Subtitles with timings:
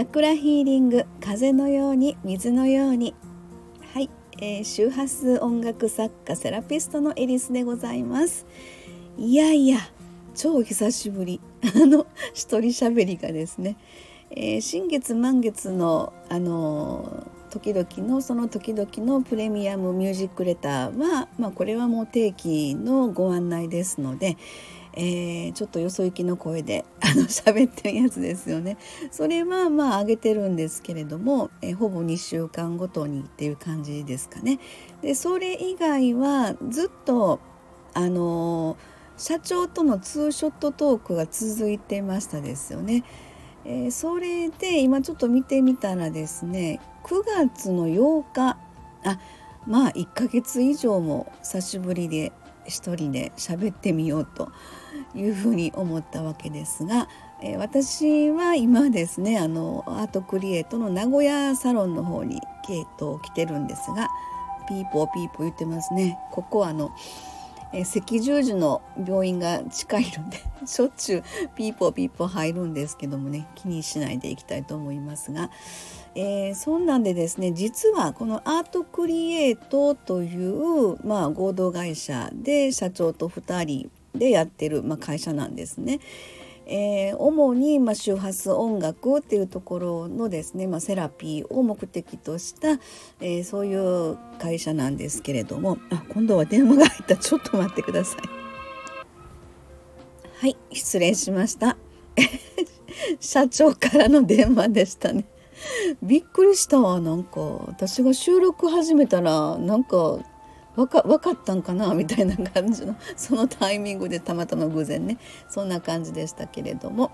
[0.00, 3.14] チャクラヒーリング風のように水のように。
[3.92, 4.08] はい、
[4.40, 8.46] えー、周波数音楽作家セラピストのエリスでございます。
[9.18, 9.76] いやいや
[10.34, 11.38] 超久しぶり。
[11.76, 13.76] あの一人喋りがですね、
[14.30, 24.38] えー、新月満月のあの時々のその時々のプレミアムミュージックレターは、まあ、これはもう定期のご案内ですので、
[24.94, 28.76] えー、ちょっとよそ行きの声で あの喋ってるやつですよね。
[29.10, 34.58] それはまあ上げてるんですけれども、えー、ほぼ2週間ごとにっていう感じですかね。
[35.02, 37.40] でそれ以外はずっと
[37.92, 38.76] あの、
[39.16, 43.04] 社長とのツーショットトークが続いてましたですよね。
[43.64, 48.56] えー、それで今ちょっと見てみたらですね9月の8日
[49.04, 49.20] あ
[49.66, 52.32] まあ1ヶ月以上も久しぶりで
[52.66, 54.50] 一人で喋ってみようと
[55.14, 57.08] いうふうに思ったわけですが、
[57.42, 64.08] えー、私は今ですねあのアートクリエイトの名古屋サロンの方にケイトを来てるんですが
[64.70, 66.16] ピーポーピーポー言ってますね。
[66.30, 66.92] ここあの、
[67.72, 71.22] えー、赤十字の病院が近いので しょっちゅう
[71.56, 75.50] ピーポーピーポー入るんですけどもね気にしないでいきたいと思いますが、
[76.14, 86.00] えー、そんなんでですね実はこのアートクリエイトという、まあ、合同会社で社長と2人でやってる、まあ、会社なんですね。
[86.72, 92.78] えー、主に、まあ、周波数音楽っていうところのですね、まあ、セラピーを目的とした、
[93.20, 95.78] えー、そういう会社なんですけれども。
[95.90, 97.16] あ今度は電話が入った。
[97.16, 98.40] ちょっと待ってください。
[100.40, 101.76] はい失礼しました。
[103.20, 105.26] 社長からの電話でしたね。
[106.02, 107.00] びっくりしたわ。
[107.00, 110.18] なんか私が収録始めたらなんか
[110.80, 111.94] わか分かったんかな？
[111.94, 115.18] みたいな感じのそのタイミングでたまたま偶然ね。
[115.48, 117.12] そんな感じでしたけれども。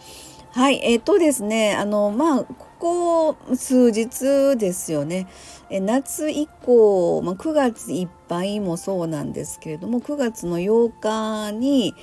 [0.52, 5.26] はいえっ、ー、とですねあのまあここ数日ですよね。
[5.68, 11.94] え夏以降、まあ、9月いっぱいもそうなんですけれども9月の8日に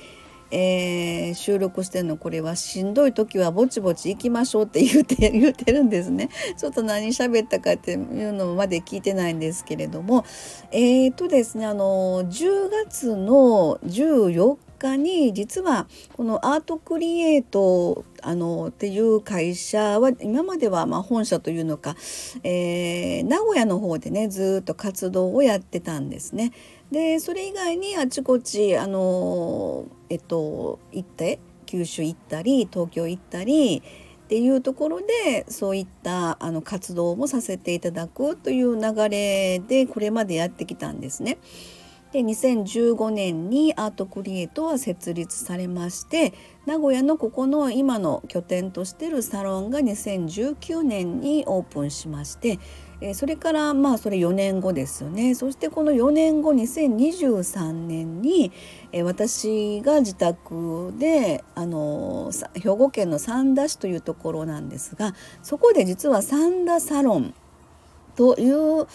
[0.56, 6.28] えー、収録してるのこれはしんどい時はぼちぼち行きましょうって言うて 言うてるんですね。
[6.56, 10.24] ちょっと何喋ったかっていうのまで聞いてないんですけれども。
[10.70, 14.56] えっ、ー、とですねあの10月の14
[14.96, 15.86] に実は
[16.16, 21.96] このアートクリエイトあのっていう会社は今まではま本社というのか、
[22.42, 26.52] えー、名古屋の方でねずっと活動をやってたんですね。
[26.90, 33.82] でそれ以外にあちこちあのえっと行って九州行ったり東京行ったり
[34.24, 41.38] っていうところでそういったあの活動もさせていただくという流れでこれまでやってきたんですね。
[42.14, 46.32] で2015年にアートクリエイトは設立されまして
[46.64, 52.60] 名古屋のここの今の拠点としてるサロンが2019年にオープンしまして
[53.00, 55.34] え、それからまあそれ4年後ですよね。
[55.34, 58.52] そしてこの4年後2023年に、
[58.92, 67.34] え、私が自宅であの兵庫県の三田市というところなんですがそこで実は三田サロン
[68.16, 68.86] という、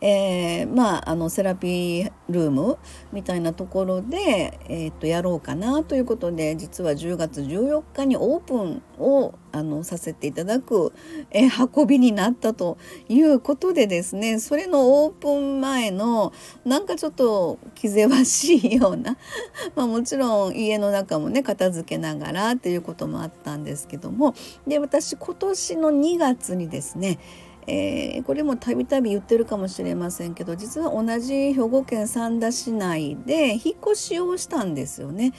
[0.00, 2.78] えー、まああのセラピールーム
[3.12, 10.92] みたいなところで、えー、とやろうかなということで実は10月14日にオープンをあのさせていただく、
[11.30, 12.78] えー、運びになったと
[13.08, 16.32] いうことでですねそれのオープン前の
[16.64, 19.16] なんかちょっと気ぜわしいような
[19.74, 24.34] まあ、もちろん家の中もね片付けながらっていうこともあったんですけども
[24.66, 27.18] で私今年の2月にですね
[27.70, 35.34] えー、これもたびたび言ってるかもしれませんけど実は同じ兵庫県三田市内で引っ越しをしたんですよね。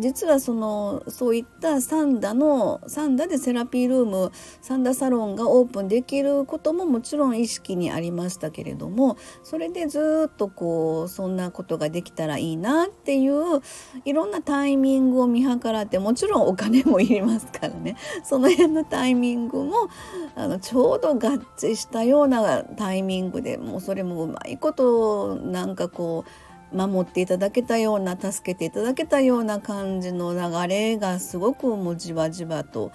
[0.00, 4.30] 実はそのそういった三田の三田でセラピールーム
[4.60, 13.62] 三田サロンがオープンできることももちろん意識にありましたけれどもそれでずっとこうそんなことができたらいいなっていう
[14.04, 19.88] いろんなタイミングを見計らってもちろんお金もいりますからねその辺のタイミングも
[20.36, 26.30] あのちょうど合致したようなタイミングでもうそれもうまいことなんかこう
[26.76, 32.92] 守っていただけたような助けていただけたような感じの流れがすごくもうじわじわと、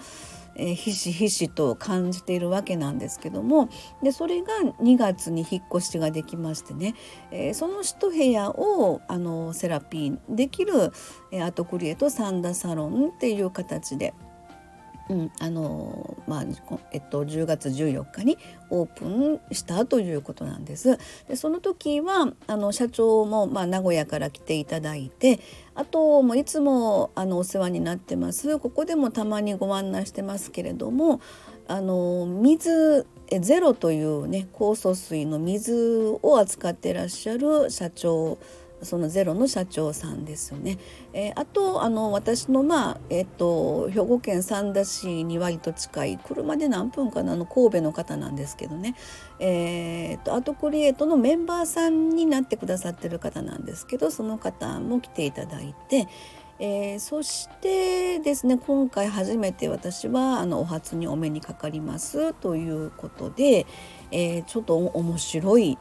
[0.54, 3.68] えー、ひしひしと感じているわけなんですけども
[4.02, 4.48] でそれが
[4.80, 6.94] 2月に引っ越しができましてね、
[7.30, 10.92] えー、その一部屋をあのセラピーできる、
[11.30, 14.14] えー、アートクリエイトサンダサロンっていう形で。
[15.08, 16.44] うん、あのまあ
[16.90, 18.38] えっと、10月14日に
[18.70, 20.98] オープンしたということなんです。
[21.28, 25.38] でその時はあの社長も、まあ、名古屋から来ていただいて
[25.74, 31.20] あともういつもあのお世話になってますここでもたまにご案内してますけれども
[31.68, 33.06] あの水
[33.40, 38.38] ゼロというね酵素水の水を扱ってらっしゃる社長
[38.82, 40.78] そのゼロの社長さんですよね。
[41.12, 48.94] えー、あとあの私のまあえっ、ー、と兵庫県三田市に割と近い車で何分かなの神戸の方なんですけどね、
[49.38, 56.06] えーと、アートクリエイトのメンバーさんになってくださってる方なんですけどその方も来ていただいて。
[56.58, 63.66] えー、そしてですね今回初めて私はあのお初にお目にかかりますということで、
[64.10, 65.76] えー、ちょっと面白い、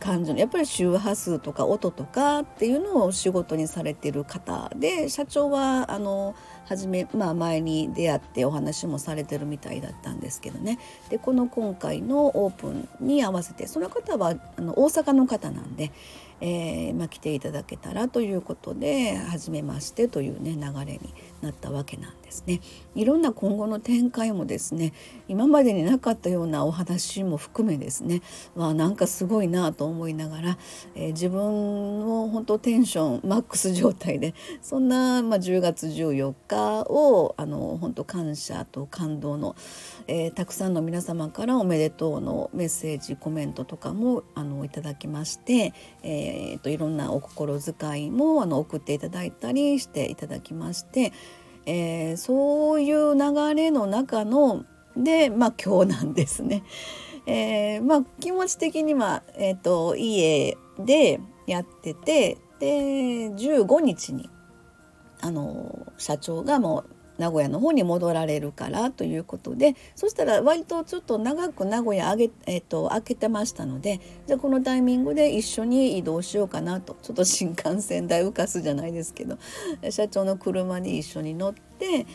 [0.00, 6.34] 感じのやっぱり周波数とか音とかっていうのを仕事にされてる方で社長はあの
[6.66, 10.78] 初め、まあ、前に出会ってお話もされてるみたいだったんですけどね。
[11.10, 15.92] でこの今回のオープンに合わせてその方はあの大阪の方なんで、
[16.40, 22.60] えー、まあ、来ていただけたらということで初めましてというね流れになったわけなんですね。
[22.94, 24.92] いろんな今後の展開もですね
[25.28, 28.20] 今までになかったようなお話も含めですね
[28.54, 30.58] わなんかすごいなと思いながら、
[30.94, 39.54] えー、自分の本当テンションマックス状態でそんな、まあ、10月14日をあの本当感謝と感動の、
[40.08, 45.72] えー、たくさんの皆様からおめでとうのメッセージコメントとかもあのいただきまして、
[46.02, 51.12] えーと、いろんなお心遣いもあの送っていただいたりしていただきまして、
[51.66, 54.64] えー、そういう流れの中の
[54.96, 56.64] で、まあ、今日なんですね。
[57.26, 64.28] えー、まあ、気持ち的には、えーと、家でやっててで15日に
[65.20, 66.89] あの社長がもう
[67.20, 79.38] 名古屋の方に戻られるからということでそしたら割とちょっと長く名古屋あげ、えーと、開けてましたのでじゃあこのタイミングで一緒に移動しようかなとちょっと新幹線代浮かすじゃないですけど
[79.90, 82.06] 社長の車に一緒に乗って。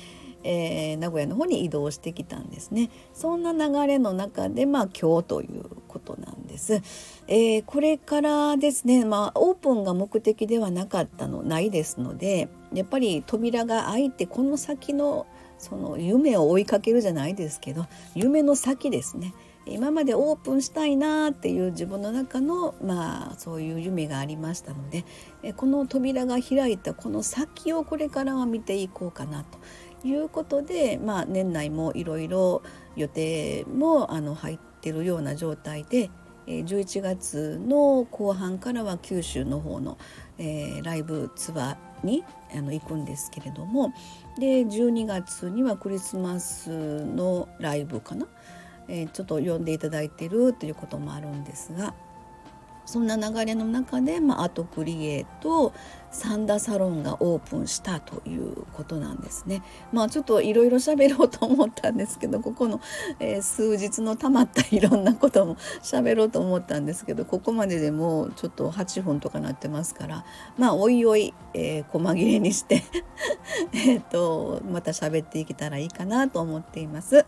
[0.45, 2.91] えー、名古屋の方に移動してきたんですね。
[3.13, 6.81] そんな流れの中でまあ今日ということなんです、
[7.27, 15.25] えー、これからですねまあオープンが目的ではなかったのないですのでやっぱり扉が開いてこの先の
[15.57, 19.33] その夢を追いかけるじゃないですけど夢の先ですね。
[19.67, 25.03] 今までオープンしたいなっていう自分の中のまあそういう夢がありましたので
[25.57, 29.57] この扉が開いたこの先をこれからは見ていこうかなと
[30.05, 32.61] いうことで、まあ、年内もいろいろ
[32.95, 36.09] 予定もあの入ってるような状態で
[36.47, 39.97] 11月の後半からは九州の方の、
[40.37, 42.23] えー、ライブツアーに
[42.55, 43.93] あの行くんですけれども
[44.39, 48.27] で12月にはクリスマスのライブかな、
[48.87, 51.95] えー、ちょっと呼んでいただいてるということもあるんですが
[52.85, 55.73] そんな流れの中で、まあ、アートクリエイト
[56.11, 59.63] サンダサロンがオープンしたということなんですね。
[59.91, 62.79] まあちょっといろいろ喋ろうと思ったんですけどここの、
[63.19, 70.25] えー、数日のたまったいろんなことも喋ろうと思ったんですけどここまででもうちょっと8分とかなってますから
[70.57, 72.83] まあおいおい、えー、細切れにして
[73.73, 77.25] えっとまた喋っていけたらいいかなと思っています。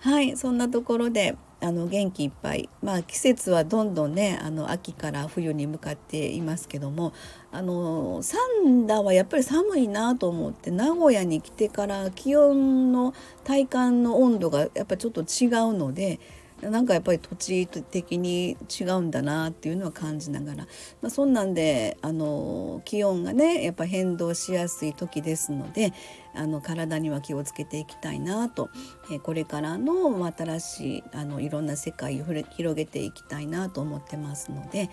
[0.00, 7.12] はいそんなところであの元気いっぱい、まあ、季節はどんどんねあの秋から冬に向かっていますけども
[7.52, 16.18] あの三田はやっぱり寒いなと思って名古屋に来てから気温の体感の温度がやっぱちょっと違うので
[16.62, 20.66] なんかやっぱり土地的に違うんだなっていうのは感じながら、
[21.00, 25.92] まあ、そんなんであの気温がねやっぱ変動しやすい時ですので
[26.34, 28.70] あの体には気をつけていきたいなと、
[29.10, 34.90] えこれからの新しいあのいろんな世界を広げていきたいなと思ってますので。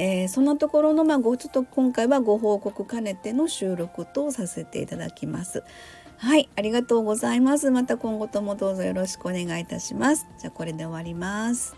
[0.00, 5.64] えー、そんなところの、まあ、ごちょっと今回はご報告兼ねての収録とさせていただきます。
[6.18, 7.70] はい、ありがとうございます。
[7.70, 10.26] また今後ともどうぞよろしくお願いいたします。
[10.38, 11.76] じゃあこれで終わります。